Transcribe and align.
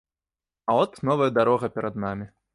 А 0.69 0.77
от 0.85 0.97
новая 1.11 1.29
дарога 1.37 1.71
перад 1.79 2.03
намі. 2.07 2.29